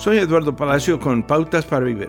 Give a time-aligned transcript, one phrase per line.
[0.00, 2.08] Soy Eduardo Palacio con Pautas para Vivir.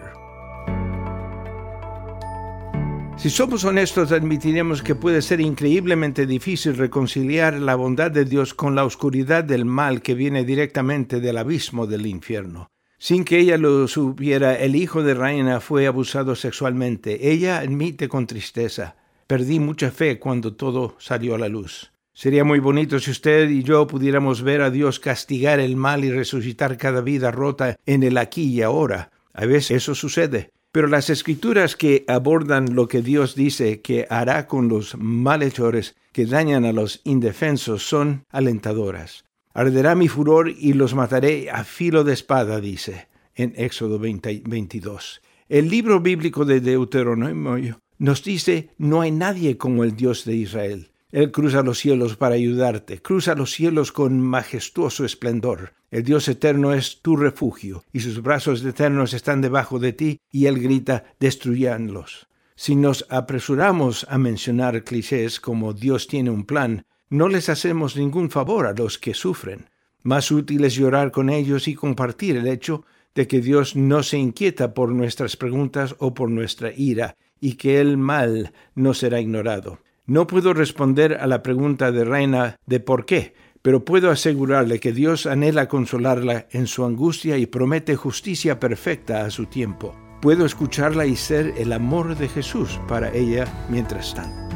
[3.17, 8.75] Si somos honestos, admitiremos que puede ser increíblemente difícil reconciliar la bondad de Dios con
[8.75, 12.70] la oscuridad del mal que viene directamente del abismo del infierno.
[12.98, 17.30] Sin que ella lo supiera, el hijo de Reina fue abusado sexualmente.
[17.30, 18.96] Ella admite con tristeza,
[19.28, 21.91] perdí mucha fe cuando todo salió a la luz.
[22.14, 26.12] Sería muy bonito si usted y yo pudiéramos ver a Dios castigar el mal y
[26.12, 29.12] resucitar cada vida rota en el aquí y ahora.
[29.34, 30.52] A veces eso sucede.
[30.72, 36.26] Pero las escrituras que abordan lo que Dios dice que hará con los malhechores que
[36.26, 39.25] dañan a los indefensos son alentadoras.
[39.53, 45.22] Arderá mi furor y los mataré a filo de espada, dice en Éxodo 22.
[45.50, 50.91] El libro bíblico de Deuteronomio nos dice, no hay nadie como el Dios de Israel.
[51.12, 55.74] Él cruza los cielos para ayudarte, cruza los cielos con majestuoso esplendor.
[55.92, 60.45] El Dios eterno es tu refugio, y sus brazos eternos están debajo de ti, y
[60.45, 62.28] Él grita, destruyanlos.
[62.56, 68.30] Si nos apresuramos a mencionar clichés como Dios tiene un plan, no les hacemos ningún
[68.30, 69.70] favor a los que sufren.
[70.03, 74.18] Más útil es llorar con ellos y compartir el hecho de que Dios no se
[74.18, 79.80] inquieta por nuestras preguntas o por nuestra ira, y que el mal no será ignorado.
[80.12, 84.92] No puedo responder a la pregunta de Reina de por qué, pero puedo asegurarle que
[84.92, 89.95] Dios anhela consolarla en su angustia y promete justicia perfecta a su tiempo.
[90.22, 94.53] Puedo escucharla y ser el amor de Jesús para ella mientras tanto.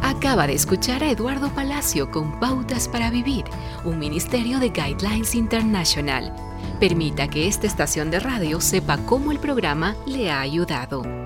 [0.00, 3.44] Acaba de escuchar a Eduardo Palacio con Pautas para Vivir,
[3.84, 6.34] un ministerio de Guidelines International.
[6.80, 11.25] Permita que esta estación de radio sepa cómo el programa le ha ayudado.